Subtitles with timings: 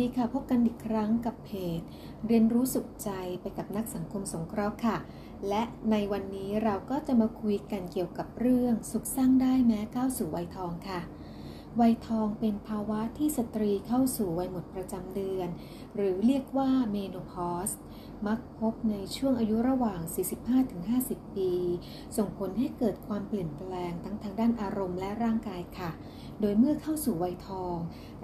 [0.00, 1.80] ดีค่ะ พบกันอีกครั้งกับเพจ
[2.26, 3.10] เรียนรู้สุขใจ
[3.40, 4.96] ไปกับนักสังคมสงเคราะห์ค่ะ
[5.48, 11.00] และในวันนี้เราก็จะมาคุยกันเกี่ยวกับเรื่องสุขสร้างได้แม้ก้าวสู่วัยทองค่ะ
[11.80, 15.48] วัยทองเป็นภาวะที่สตรีเข้าสู่วัยหมดประจำเดือน
[15.94, 17.70] หรือเรียกว่า menopause
[18.26, 20.00] มักพบในช่วงอายุระหว่าง
[20.68, 21.52] 45-50 ปี
[22.16, 25.90] ส่งผลให้เกิดความเปลี่ยนแปลงทั้งทางด้านอารมณ์และร่างกายค่ะ
[26.40, 27.76] โดยเมื่อเข้าสู่วัยทอง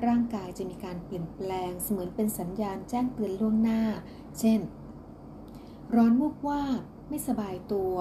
[0.06, 3.82] ร่างกายจะมีการเปลี่ยนแปลงเสมือนเป็นสัญญาณแจ้งเตือนล่วงหน้า
[4.40, 4.60] เช่น
[5.94, 6.62] ร้อนมุกว่า
[7.08, 7.94] ไม่สบายตัว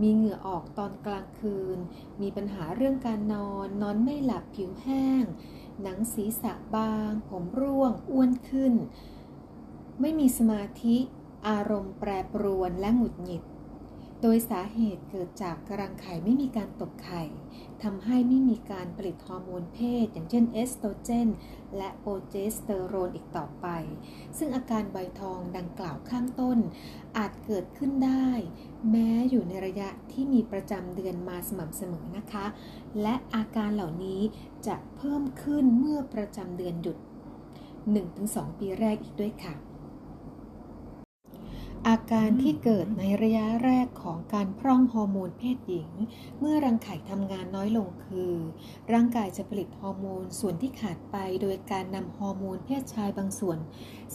[0.00, 1.78] มีเหงื่อออกตอนกลางคืน
[2.20, 5.24] มีปัญหาเรื่องการนอน นอนไม่หลับผิวแห้ง
[5.82, 8.74] หนังศีรษะบาง ผมร่วง อ้วนขึ้น
[10.00, 10.96] ไม่มีสมาธิ
[11.48, 13.42] อารมณ์แปรปรวนและหงุดหงิด
[14.26, 17.22] โดยสาเหตุเกิดจากกรังไข่ไม่มีการตกไข่
[17.82, 21.28] ทำให้ไม่มีการผลิตฮอร์โมนเพศ อย่างเช่นเอสโตรเจน
[21.76, 23.66] และโปรเจสเตอโรนอีกต่อไป
[24.38, 26.58] ซึ่งอาการใบทองดังกล่าวข้างต้น
[27.16, 28.28] อาจเกิดขึ้นได้
[28.90, 32.46] แม้อยู่ในระยะที่มีประจำเดือนมาสม่ำเสมอนะคะ
[33.02, 34.20] และอาการเหล่านี้
[34.66, 36.96] จะเพิ่มขึ้นเมื่อประจำเดือนหยุด
[37.78, 39.54] 1-2 ปีแรกอีกด้วยค่ะ
[41.88, 45.90] อาการที่เกิดในระยะแรกของการพร่องฮอร์โมนเพศหญิง
[46.38, 48.32] เมื่อรังไข่ทำงานน้อยลงคือ
[48.92, 53.58] ร่างกายจะผลิตฮอร์โมนส่วนที่ขาดไปโดยการนำฮอร์โมนเพศชายบางส่วน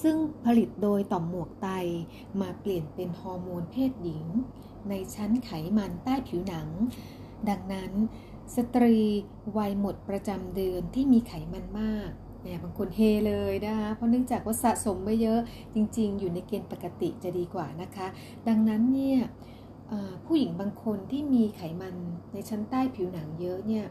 [0.02, 1.68] ซึ่งผลิตโดยต่อมหมวกไต
[2.42, 4.26] มาเปลี่ยนเป็นฮอร์โมนเพศหญิง
[4.90, 6.68] ในชั้นไขมันใต้ผิวหนัง
[7.50, 7.92] ดังนั้น
[8.56, 8.98] สตรี
[9.58, 15.40] วัยหมดประจำเดือนที่มีไขมันมาก แหมบางคนเฮเลยนะคะ เพราะเนื่องจากว่าสะสมไม่เยอะ
[15.74, 18.08] จริง ๆ อยู่ในเกณฑ์ปกติจะดีกว่านะคะ
[18.48, 19.20] ดังนั้นเนี่ย
[20.26, 21.96] ผู้หญิงบางคนที่มีไขมัน
[22.34, 23.86] ในชั้นใต้ผิวหนังเยอะเนี่ย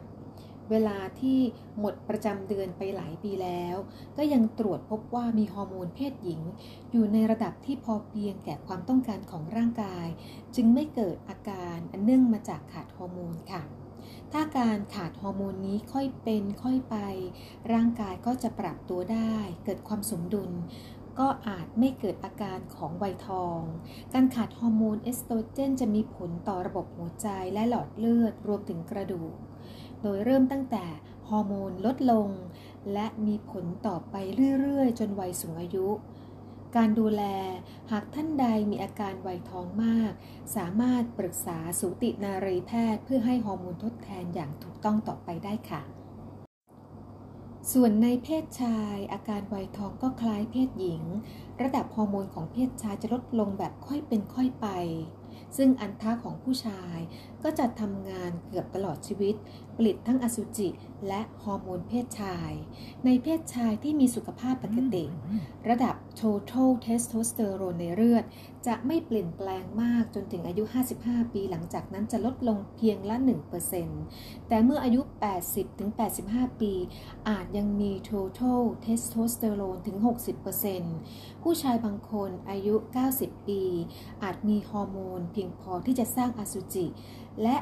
[0.70, 1.38] เวลาที่
[1.81, 3.76] หมดประจำเดือนไปหลายปีแล้ว
[4.16, 6.41] ก็ยังตรวจพบว่ามีฮอร์โมนเพศหญิง
[6.92, 10.06] อยู่ในระดับที่พอเพียงแก่ความต้องการของร่างกาย
[10.54, 13.62] จึงไม่เกิดอาการอันเนื่องมาจากขาดฮอร์โมนค่ะ
[14.32, 16.96] ถ้าการขาดฮอร์โมนนี้ค่อยเป็นค่อยไป
[17.72, 19.34] ร่างกายก็จะปรับตัวได้
[19.64, 20.50] เกิดความสมดุล
[21.18, 23.60] ก็อาจไม่เกิดอาการของวัยทอง
[24.14, 29.34] การขาดฮอร์โมนเอสโตรเจนจะมีผลต่อระบบหัวใจและหลอดเลือดรวมถึงกระดูก
[30.02, 30.84] โดยเริ่มตั้งแต่
[31.28, 32.28] ฮอร์โมนลดลง
[32.92, 34.14] และมีผลต่อไป
[34.60, 35.88] เรื่อยๆ จนวัยสูงอายุ
[36.76, 37.22] การดูแล
[37.92, 40.12] หากท่านใดมีอาการวัยทองมาก
[40.56, 45.82] สามารถปรึกษาสูตินรีแพทย์เพื่อให้ฮอร์โมนทดแทนอย่างถูกต้องต่อไปได้ค่ะ
[47.72, 51.02] ส่วนในเพศชาย อาการไวทองก็คล้ายเพศหญิง
[51.62, 54.68] ระดับฮอร์โมนของเพศชายจะลดลงแบบค่อยเป็นค่อยไป
[55.56, 56.98] ซึ่งอันท่าของผู้ชาย
[57.42, 59.34] ก็จะทำงานเกือบตลอดชีวิต
[59.78, 60.68] ผลิตทั้งอสุจิ
[61.08, 62.52] และฮอร์โมนเพศชาย
[63.04, 65.04] ในเพศชายที่มีสุขภาพปกติ
[65.68, 68.24] ระดับ total testosterone ในเลือด
[68.66, 70.62] จะไม่เปลี่ยนแปลงมากจนถึงอายุ
[70.98, 73.16] 55 ปีหลังจากนั้นจะลดลงเพียงละ
[73.82, 75.00] 1%แต่เมื่ออายุ
[75.80, 76.72] 80-85 ปี
[77.28, 79.96] อาจยังมี total testosterone ถึง
[80.70, 82.74] 60%ผู้ชายบางคนอายุ
[83.12, 83.62] 90 ปี
[84.22, 86.86] อาจมีฮอร์โมนเพียงพอที่จะสร้างอสุจิ
[87.42, 87.56] และ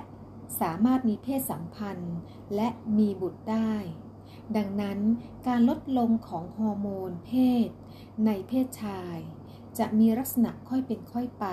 [0.61, 2.17] สามารถมีเพศสัมพันธ์
[2.55, 2.69] และ
[2.99, 3.75] มีบุตรได้
[4.57, 4.99] ดังนั้น
[5.47, 7.33] การลดลงของฮอร์โมนเพ
[7.67, 7.69] ศ
[8.27, 9.17] ในเพศชาย
[9.79, 11.47] จะมีลักษณะค่อยเป็นค่อยไป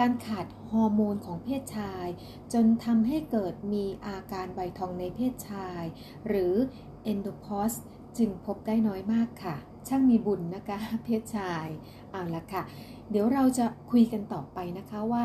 [0.00, 2.06] การขาดฮอร์โมนของเพศชาย
[2.52, 5.82] จนทำให้เกิดมีอาการใบทองในเพศชาย
[6.28, 6.54] หรือ
[7.04, 7.72] เอนโดพอส
[8.18, 9.56] จึงพบได้น้อยมากค่ะ
[9.88, 11.66] ช่างมีบุญนะคะ เพศชาย
[12.10, 12.62] เอาละค่ะ
[13.10, 15.24] เดี๋ยวเราจะคุยกันต่อไปนะคะว่า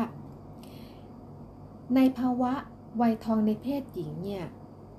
[1.94, 2.52] ในภาวะ
[3.00, 4.44] วัยทองในเพศหญิงเนี่ย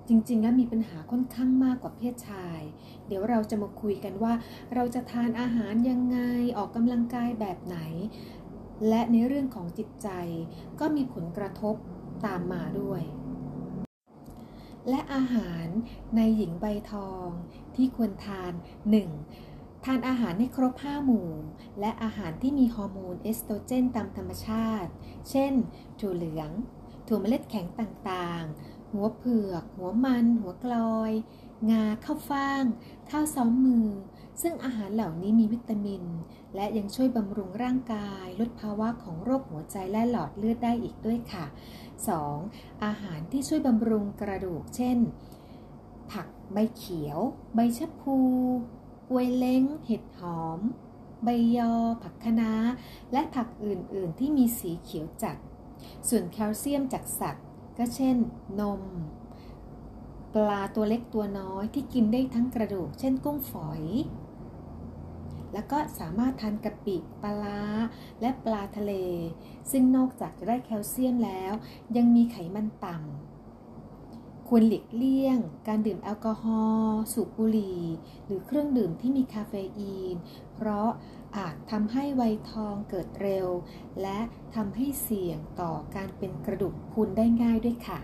[0.07, 2.62] จริง ๆ แล้วมีปัญหาค่อนข้างมากกว่าเพศชาย
[3.07, 4.33] เดี๋ยวเราจะมาคุยกันว่า
[4.75, 6.18] เราจะทานอาหารยังไง
[6.57, 7.77] ออกกำลังกายแบบไหน
[8.89, 10.09] และในเรื่องของจิตใจ
[10.79, 11.75] ก็มีผลกระทบ
[12.25, 13.01] ตามมาด้วย
[14.89, 15.68] และอาหาร
[16.15, 17.27] ในหญิงใบทอง
[17.75, 18.53] ที่ควรทาน
[19.19, 19.85] 1.
[19.85, 21.29] ทานอาหารให้ครบ 5 หมู่
[21.79, 24.91] และอาหารที่มีฮอร์โมนเอสโตรเจนตามธรรมชาติ
[25.29, 25.53] เช่น
[26.00, 26.51] ถั่วเหลือง
[27.09, 31.11] ถั่วเมล็ดแข็งต่างๆ หัวเผือก หัวมัน หัวกลอย
[31.71, 32.63] งาข้าวฟ่าง
[33.09, 33.88] ข้าวซ้อมมือ
[34.41, 36.03] ซึ่งอาหารเหล่านี้มีวิตามิน
[36.56, 41.45] และยังช่วยบำรุงร่างกาย ลดภาวะของโรคหัวใจและหลอดเลือดได้อีกด้วยค่ะ
[42.13, 42.83] 2.
[42.83, 44.97] อาหารที่ช่วยบำรุงกระดูก เช่น
[46.12, 47.19] ผักใบเขียว
[47.55, 48.17] ใบชะพู
[49.09, 50.59] กวยเล้ง เห็ดหอม
[51.23, 51.73] ใบยอ
[52.03, 52.53] ผักคะน้า
[53.12, 55.38] และผักอื่น ๆ ที่มีสีเขียวจัด
[56.09, 57.45] ส่วนแคลเซียมจากสัตว์
[57.77, 58.17] ก็เช่น
[58.59, 58.81] นม
[60.33, 63.83] ปลาตัวเล็กตัวน้อยที่กินได้ทั้งกระดูก เช่นกุ้งฝอย
[65.53, 67.61] แล้วก็สามารถทานกะปิปลา
[68.21, 68.93] และปลาทะเล
[69.71, 71.53] ซึ่งนอกจากจะได้แคลเซียมแล้ว
[71.97, 73.28] ยังมีไขมันต่ำ
[74.50, 75.38] ควรหลีกเลี่ยง
[75.68, 77.84] การดื่มแอลกอฮอล์สูบบุหรี่
[78.25, 80.16] หรือเครื่องดื่มที่มีคาเฟอีน
[80.56, 80.90] เพราะ
[81.38, 83.48] อาจทำให้วัยทองเกิดเร็ว
[84.01, 84.19] และ
[84.56, 88.00] ทำให้เสี่ยงต่อการเป็นกระดูกพุนได้ง่ายด้วยค่ะ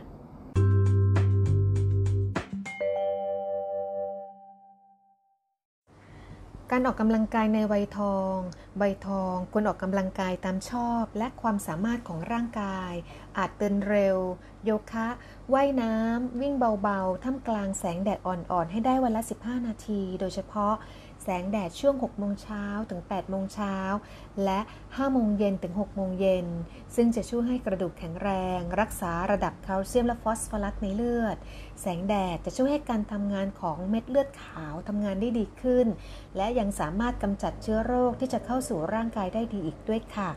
[6.72, 8.36] การออกกำลังกายในวัยทอง
[8.78, 12.92] ใบทองควรออกกำลังกายตามชอบและความสามารถของร่างกาย
[13.38, 14.18] อาจเตือนเร็ว
[14.66, 15.08] โยคะ
[15.54, 20.74] ว่ายน้ำ วิ่งเบาๆ ท่ามกลางแสงแดดอ่อนๆ ให้ได้วันละ 15 นาที โดยเฉพาะ
[21.27, 23.75] แสงแดดช่วง 6 โมงเช้าถึง 8 โมงเช้า
[24.44, 26.48] และ 5 โมงเย็นถึง 6 โมงเย็น
[26.95, 31.38] ซึ่งจะช่วยให้กระดูกแข็งแรง รักษาระดับแคลเซียมและฟอสฟอรัสในเลือด
[31.81, 35.88] แสงแดดจะช่วยให้การทำงานของเม็ดเลือดขาวทำงานได้ดีขึ้น
[36.38, 40.31] และยังสามารถกำจัดเชื้อโรคที่จะเข้าสู่ร่างกายได้ดีอีกด้วยค่ะ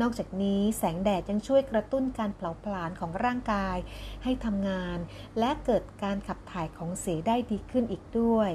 [0.00, 3.76] นอกจากนี้แสงแดดยังช่วยกระตุ้นการเผาผลาญของร่างกาย
[4.24, 4.98] ให้ทำงาน
[5.38, 8.52] และเกิดการขับถ่ายของเสียได้ดีขึ้นอีกด้วย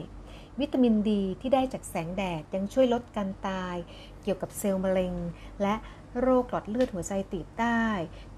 [0.60, 3.76] วิตามินดีที่ได้จากแสงแดดยังช่วยลดการตาย
[4.22, 5.14] เกี่ยวกับเซลล์มะเร็ง
[5.62, 5.76] และ
[6.22, 7.86] โรคหลอดเลือดหัวใจตีบได้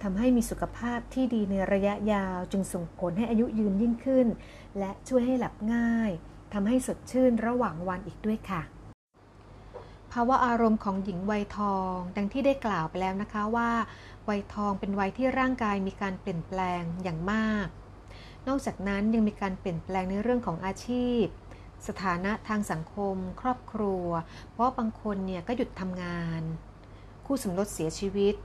[0.04, 4.28] ทำให้มีสุขภาพที่ดีในระยะยาวจึงส่งผลให้อายุยืนยิ่งขึ้น
[4.80, 6.12] และช่วยให้หลับง่าย
[6.54, 8.62] ทำให้สดชื่นระหว่างวันอีกด้วยค่ะ
[10.12, 13.72] ภาวะอารมณ์ของหญิงวัยทอง ดังที่ได้กล่าวไปแล้วนะคะว่า
[14.30, 17.68] วัยทองเป็นวัยที่ร่างกายมีการเปลี่ยนแปลงอย่างมาก
[18.48, 21.24] นอกจากนั้นยังมีการเปลี่ยนแปลงในเรื่องของอาชีพ
[21.88, 24.06] สถานะทางสังคม ครอบครัว
[24.52, 26.42] เพราะบางคนเนี่ยก็หยุดทำงาน
[27.26, 28.36] คู่สมรสเสียชีวิต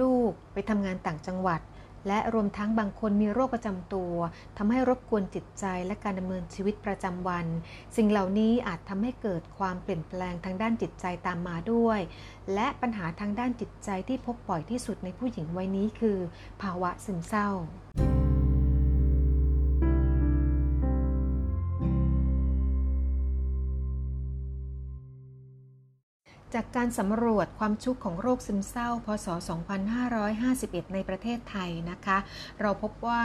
[0.00, 1.60] ลูกไปทำงานต่างจังหวัด
[2.08, 4.14] และรวมทั้งบางคนมีโรคประจำตัว
[4.58, 7.46] ทำให้รบกวนจิตใจและการดำเนินชีวิตประจำวัน
[7.96, 12.00] สิ่งเหล่านี้อาจทำให้เกิดความเปลี่ยนแปลงทางด้านจิตใจตามมาด้วย
[12.54, 16.18] และปัญหาทางด้านจิตใจที่พบบ่อยที่สุดในผู้หญิงวัยนี้คือ
[16.62, 17.48] ภาวะซึมเศร้า
[26.54, 29.26] จากการสำรวจความชุกของโรคซึมเศร้า พศ
[30.10, 32.18] 2551 ในประเทศไทยนะคะ
[32.60, 33.22] เราพบว่า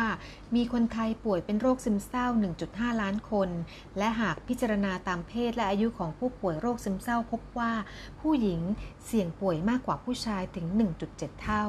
[0.55, 2.25] มีคนไทยป่วยเป็นโรคซึมเศร้า
[2.63, 3.49] 1.5 ล้านคน
[3.97, 7.73] และหากพิจารณาตามเพศและอายุของผู้ป่วยโรคซึมเศร้า พบว่า
[8.21, 8.61] ผู้หญิง
[9.05, 10.65] เสี่ยงป่วยมากกว่าผู้ชายถึง
[11.05, 11.65] 1.7 เท่า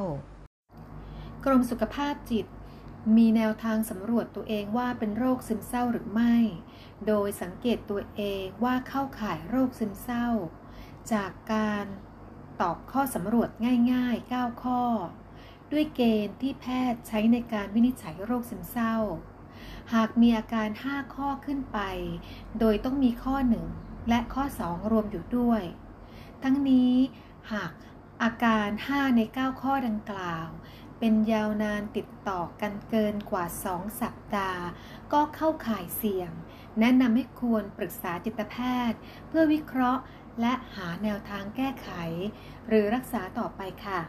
[1.44, 2.46] กรมสุขภาพจิต
[3.16, 6.34] มีแนวทางสำรวจตัวเองว่าเป็นโรคซึมเศร้าหรือไม่
[7.06, 10.28] โดยสังเกตตัวเองว่าเข้าข่ายโรคซึมเศร้า
[11.12, 11.84] จากการ
[12.60, 13.50] ตอบข้อสำรวจ
[13.92, 14.82] ง่ายๆ 9 ข้อ
[15.72, 18.96] ด้วยเกณฑ์ที่แพทย์ใช้ในการวินิจฉัยโรคซึมเศร้า
[19.94, 21.78] หากมีอาการ 5 ข้อขึ้นไป
[22.58, 23.34] โดยต้องมีข้อ
[23.72, 25.62] 1 และข้อ 2 รวมอยู่ด้วย
[26.42, 26.94] ทั้งนี้
[27.52, 27.72] หาก
[28.22, 30.48] อาการ 5 ใน 9 ข้อดังกล่าว
[31.02, 34.62] เป็นยาวนานติดต่อกันเกินกว่า 2 สัปดาห์
[35.12, 36.32] ก็เข้าข่ายเสี่ยง
[36.80, 38.56] แนะนำให้ควรปรึกษาจิตแพ
[38.90, 38.98] ทย์
[39.28, 40.02] เพื่อวิเคราะห์
[40.40, 41.88] และหาแนวทางแก้ไข
[42.68, 44.00] หรือรักษาต่อไปค่ะ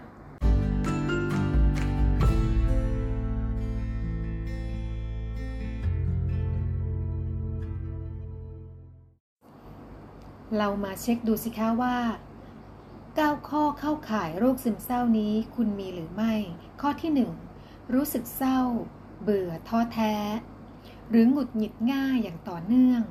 [10.58, 11.96] เรามาเช็คดูสิคะว่า
[13.20, 16.34] 9 ข้อเข้าข่ายโรคซึมเศร้านี้คุณมีหรือไม่
[16.82, 17.12] ข้อที่
[17.54, 18.60] 1 รู้สึกเศร้า
[19.22, 20.16] เบื่อท้อแท้
[21.10, 23.02] หรือหงุดหงิดง่ายอย่างต่อเนื่อง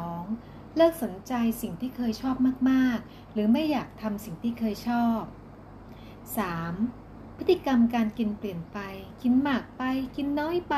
[0.00, 0.76] 2.
[0.76, 2.36] เลิกสนใจสิ่งที่เคยชอบ
[2.70, 5.20] มาก ๆ หรือไม่อยากทำสิ่งที่เคยชอบ
[6.50, 7.36] 3.
[7.36, 8.78] พฤติกรรมการกินเปลี่ยนไป
[9.22, 9.82] กินมากไป
[10.16, 10.76] กินน้อยไป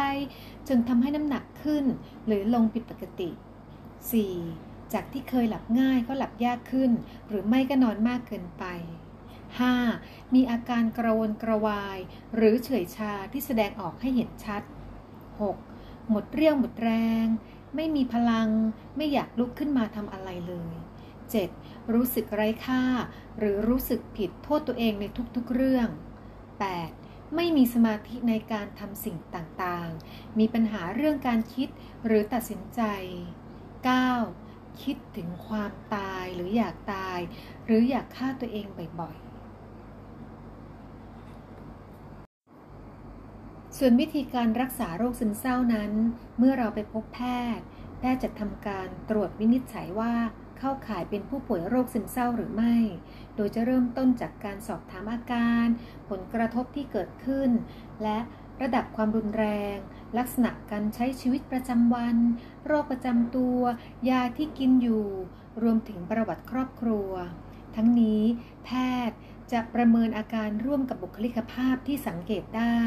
[0.69, 1.85] จนทำให้น้ำหนักขึ้น
[2.27, 4.74] หรือลงผิดปกติ 4.
[4.93, 6.91] จากที่เคยหลับง่ายก็หลับยากขึ้น
[7.29, 8.65] หรือไม่ก็นอนมากเกินไป
[9.55, 10.35] 5.
[10.35, 11.99] มีอาการกระวนกระวาย
[12.35, 14.63] หรือเฉื่อยชาที่แสดงออกให้เห็นชัด
[15.37, 16.09] 6.
[16.11, 16.91] หมดเรี่ยวหมดแร
[17.25, 17.27] ง
[17.75, 18.51] ไม่มีพลัง
[18.97, 20.75] ไม่อยากลุกขึ้นมาทำอะไรเลย
[21.35, 21.93] 7.
[21.93, 22.83] รู้สึกไร้ค่า
[23.39, 25.05] หรือรู้สึกผิดโทษตัวเองใน
[25.37, 25.89] ทุกๆเรื่อง
[26.63, 27.35] 8.
[27.35, 31.69] ไม่มีสมาธิในการทำสิ่งต่างๆ มีปัญหาเรื่องการคิด
[32.07, 32.81] หรือตัดสินใจ
[33.87, 34.44] 9.
[34.83, 37.19] คิดถึงความตายหรืออยากตาย
[37.67, 38.67] หรืออยากฆ่าตัวเอง
[39.01, 39.35] บ่อยๆ
[43.79, 45.93] ส่วนวิธีการรักษาโรคซึมเศร้านั้น
[46.39, 47.21] เมื่อเราไปพบแพ
[47.57, 47.65] ทย์
[47.99, 50.15] แพทย์จะทำการตรวจวินิจฉัยว่า
[50.59, 52.77] เข้าข่ายเป็นผู้ป่วยโรคซึมเศร้าหรือไม่
[53.37, 55.67] โดยจะเริ่มต้นจากการสอบถามอาการ
[56.09, 57.51] ผลกระทบที่เกิดขึ้น
[58.03, 58.19] และ
[58.63, 59.77] ระดับความรุนแรง
[60.19, 62.17] ลักษณะการใช้ชีวิตประจำวัน
[62.67, 63.59] โรคประจำตัว
[64.09, 65.07] ยาที่กินอยู่
[65.63, 67.11] รวมถึงประวัติครอบครัว
[67.77, 68.23] ทั้งนี้
[68.65, 68.71] แพ
[69.09, 69.19] ทย์
[69.53, 72.81] จะประเมินอาการร่วมกับบุคลิกภาพที่สังเกตได้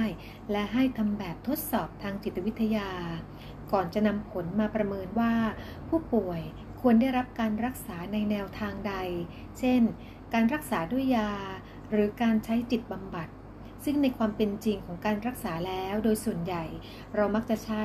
[0.52, 2.92] และให้ทำแบบทดสอบทางจิตวิทยา
[3.72, 5.34] ก่อนจะนำผลมาประเมินว่า
[5.90, 6.42] ผู้ป่วย
[6.82, 8.94] ควรได้รับการรักษาในแนวทางใด
[9.60, 9.82] เช่น
[10.34, 11.32] การรักษาด้วยยา
[11.90, 13.28] หรือการใช้จิตบำบัด
[13.84, 16.64] ซึ่งในความเป็นจริงของการรักษาแล้วโดยส่วนใหญ่
[17.16, 17.84] เรามักจะใช้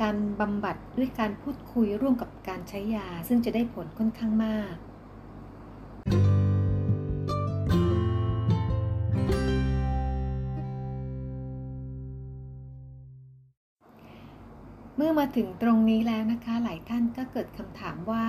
[0.00, 4.74] การบำบัดด้วยการพูดคุยร่วมกับการใช้ยา ซึ่งจะได้ผลค่อนข้างมาก
[14.96, 18.24] เมื่อมาถึงตรงนี้แล้วนะคะ หลายท่านก็เกิดคำถามว่า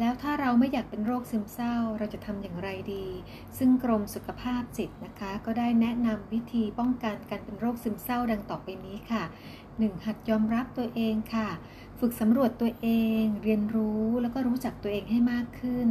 [0.00, 3.06] แล้วถ้าเราไม่อยากเป็นโรคซึมเศร้า เราจะทำอย่างไรดี
[3.58, 9.22] ซึ่งกรมสุขภาพจิตนะคะ ก็ได้แนะนำวิธีป้องกันการเป็นโรคซึมเศร้าดังต่อไปนี้ค่ะ
[9.64, 10.04] 1.
[10.06, 11.48] หัดยอมรับตัวเองค่ะ
[12.00, 12.88] ฝึกสำรวจตัวเอ
[13.20, 15.88] ง เรียนรู้แล้วก็รู้จักตัวเองให้มากขึ้น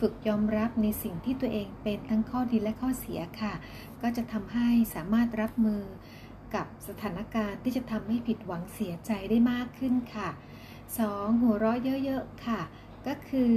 [0.00, 3.54] ฝึกยอมรับในสิ่งที่ตัวเองเป็นทั้งข้อดีและข้อเสียค่ะ
[4.02, 5.82] ก็จะทำให้สามารถรับมือ
[6.54, 10.28] กับสถานการณ์ที่จะทำให้ผิดหวังเสียใจได้มากขึ้นค่ะ
[10.84, 11.40] 2.
[11.42, 12.60] หัวเราะเยอะๆค่ะ
[13.06, 13.54] ก็คือ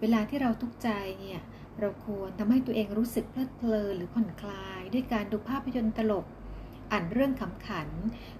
[0.00, 0.88] เวลาที่เราทุกข์ใจ
[1.20, 1.40] เนี่ย
[1.80, 6.26] เราควรทำให้ตัวเองรู้สึกเพลิดเพลินหรือผ่อนคลาย ด้วยการดูภาพยนตร์ตลก
[6.92, 7.88] อ่านเรื่องขำขัน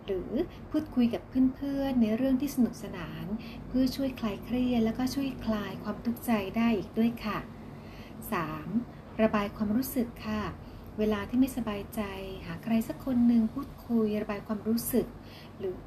[0.04, 0.30] หรือ
[0.70, 3.26] พูดคุยกับเพื่อนๆ ในเรื่องที่สนุกสนาน
[3.68, 7.38] เพื่อช่วยคลายเครียดแล้วก็ช่วยคลายความทุกข์ใจได้อีกด้วยค่ะ
[8.50, 9.22] 3.
[9.22, 10.42] ระบายความรู้สึกค่ะ
[10.98, 12.02] เวลาที่ไม่สบายใจ
[12.46, 15.06] หาใครสักคนหนึ่งพูดคุยระบายความรู้สึก
[15.58, 15.84] หรือ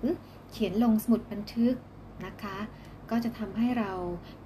[0.51, 1.75] เขียนลงสมุดบันทึก
[2.25, 2.57] นะคะ
[3.11, 3.93] ก็จะทำให้เรา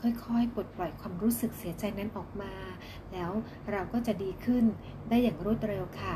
[0.02, 2.54] ค่อยๆ ปลดปล่อยความรู้สึกเสียใจนั้นออกมา
[3.14, 3.32] แล้ว
[3.72, 4.64] เราก็จะดีขึ้น
[5.10, 6.16] ได้อย่างรวดเร็วค่ะ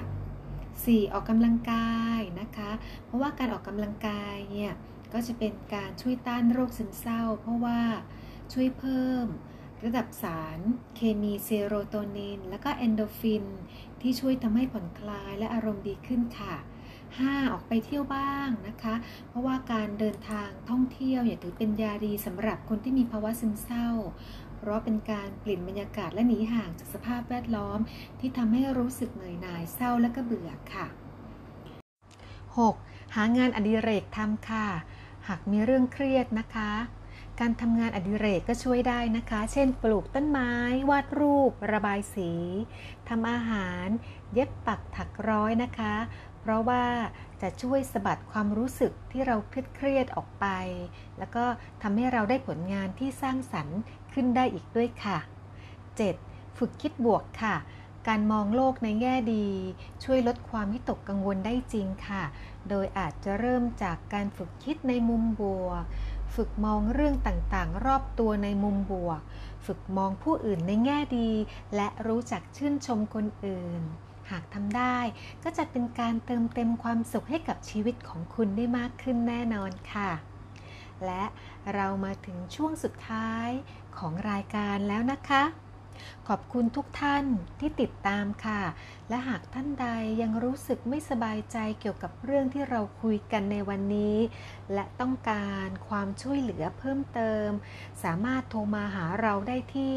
[0.56, 1.14] 4.
[1.14, 2.72] ออกกำลังกายนะคะ
[3.06, 4.74] เพราะว่าการออกกำลังกายเนี่ย
[5.14, 7.80] ก็จะเป็นการช่วยต้านโรคซึมเศร้า เพราะว่า
[8.54, 9.26] ช่วยเพิ่ม
[9.86, 10.60] ระดับสาร
[10.96, 13.46] เคมีเซโรโทนิน และก็เอนโดฟิน
[14.02, 16.56] ที่ช่วยทำให้ผ่อนคลายและอารมณ์ดีขึ้นค่ะ
[17.26, 17.52] 5.
[17.54, 18.96] ออกไปเที่ยวบ้างนะคะ
[19.30, 23.90] เพราะว่าการเดินทางท่องเที่ยวอย่าถือเป็นยาดีสำหรับคนที่มีภาวะซึมเศร้า
[24.58, 27.80] เพราะเป็นการเปลี่ยนบรรยากาศและหนีห่างจากสภาพแวดล้อม
[28.20, 30.88] ที่ทำให้รู้สึกเหนื่อยหน่ายเศร้าและก็เบื่อค่ะ
[32.58, 33.16] 6.
[33.16, 34.68] หางานอดิเรกทำค่ะ
[35.28, 36.72] หากมีเรื่องเครียดนะคะ
[37.40, 40.52] การทำงานอดิเรกก็ช่วยได้นะคะ เช่น ปลูกต้นไม้
[40.90, 42.32] วาดรูป ระบายสี
[43.10, 43.88] ทำอาหาร
[44.34, 45.96] เย็บปักถักร้อยนะคะ
[46.40, 46.86] เพราะว่า
[47.42, 49.36] จะช่วยสะบัดความรู้สึกที่เรา
[49.76, 50.46] เครียดออกไป
[51.18, 51.46] แล้วก็
[51.82, 53.80] ทำให้เราได้ผลงานที่สร้างสรรค์
[54.14, 55.18] ขึ้นได้อีกด้วยค่ะ
[56.08, 56.58] 7.
[56.58, 57.56] ฝึกคิดบวกค่ะ
[58.08, 59.48] การมองโลกในแง่ดี
[60.04, 62.24] ช่วยลดความวิตกกังวลได้จริงค่ะ
[62.70, 65.84] โดยอาจจะเริ่มจากการฝึกคิดในมุมบวก
[66.36, 69.22] ฝึกมองเรื่องต่างๆ รอบตัวในมุมบวก
[69.66, 71.32] ฝึกมองผู้อื่นในแง่ดี
[71.76, 73.82] และรู้จักชื่นชมคนอื่น
[74.30, 74.98] หากทำได้
[75.44, 80.12] ก็จะเป็นการเติมเต็มความสุขให้กับชีวิตของคุณได้มากขึ้นแน่นอนค่ะ
[81.06, 81.24] และ
[81.74, 83.50] เรามาถึงช่วงสุดท้าย
[83.98, 85.44] ของรายการแล้วนะคะ
[86.28, 87.26] ขอบคุณทุกท่าน
[87.60, 88.62] ที่ติดตามค่ะ
[89.10, 89.88] และหากท่านใด
[90.22, 94.18] ยังรู้สึกไม่สบายใจเกี่ยวกับเรื่องที่เราคุยกันในวันนี้
[94.74, 97.50] และต้องการความช่วยเหลือเพิ่มเติม
[98.04, 99.96] สามารถโทรมาหาเราได้ที่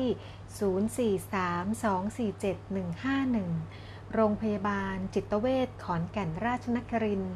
[1.29, 7.35] 043-247-151 โรงพยาบาลจิตเวชขอนแก่นราชนครินทร์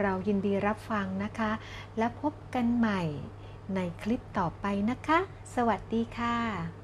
[0.00, 1.52] เรายินดีรับฟังนะคะ
[1.98, 3.02] และพบกันใหม่
[3.74, 5.18] ในคลิปต่อไปนะคะ
[5.54, 6.77] สวัสดีค่ะ